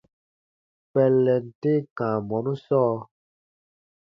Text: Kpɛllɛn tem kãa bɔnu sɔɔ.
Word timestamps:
Kpɛllɛn 0.89 1.45
tem 1.61 1.79
kãa 1.97 2.15
bɔnu 2.27 2.53
sɔɔ. 2.65 2.97